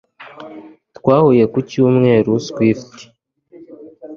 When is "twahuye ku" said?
0.97-1.57